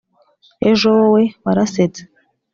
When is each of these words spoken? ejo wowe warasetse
ejo 0.69 0.87
wowe 0.97 1.23
warasetse 1.43 2.01